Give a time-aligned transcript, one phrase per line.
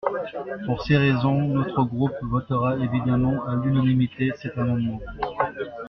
[0.65, 4.99] Pour ces raisons, notre groupe votera évidemment à l’unanimité cet amendement.